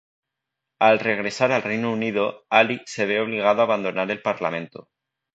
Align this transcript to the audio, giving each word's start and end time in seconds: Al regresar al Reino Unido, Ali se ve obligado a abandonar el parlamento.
Al 0.85 0.97
regresar 0.99 1.51
al 1.51 1.61
Reino 1.61 1.93
Unido, 1.93 2.43
Ali 2.49 2.81
se 2.87 3.05
ve 3.05 3.19
obligado 3.21 3.61
a 3.61 3.65
abandonar 3.65 4.09
el 4.09 4.19
parlamento. 4.23 4.89